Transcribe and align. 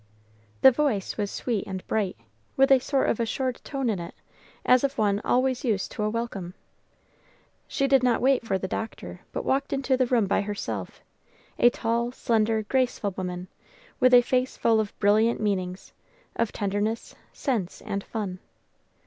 The 0.61 0.71
voice 0.71 1.15
was 1.15 1.29
sweet 1.29 1.65
and 1.67 1.85
bright, 1.85 2.17
with 2.57 2.71
a 2.71 2.79
sort 2.79 3.07
of 3.07 3.19
assured 3.19 3.61
tone 3.63 3.87
in 3.87 3.99
it, 3.99 4.15
as 4.65 4.83
of 4.83 4.97
one 4.97 5.17
used 5.17 5.25
always 5.25 5.87
to 5.89 6.01
a 6.03 6.09
welcome. 6.09 6.55
She 7.67 7.87
did 7.87 8.01
not 8.01 8.19
wait 8.19 8.43
for 8.43 8.57
the 8.57 8.67
Doctor, 8.67 9.19
but 9.31 9.45
walked 9.45 9.71
into 9.71 9.95
the 9.95 10.07
room 10.07 10.25
by 10.25 10.41
herself, 10.41 11.01
a 11.59 11.69
tall, 11.69 12.11
slender, 12.11 12.63
graceful 12.63 13.11
woman, 13.15 13.47
with 13.99 14.15
a 14.15 14.23
face 14.23 14.57
full 14.57 14.79
of 14.79 14.97
brilliant 14.97 15.39
meanings, 15.39 15.93
of 16.35 16.51
tenderness, 16.51 17.13
sense, 17.31 17.79
and 17.81 18.03
fun. 18.03 18.39